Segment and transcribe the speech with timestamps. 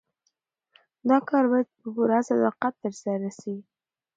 [1.09, 3.55] دا کار باید په پوره صداقت ترسره سي.